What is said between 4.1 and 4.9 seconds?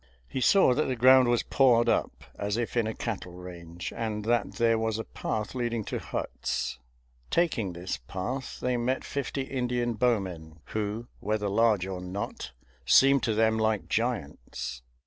that there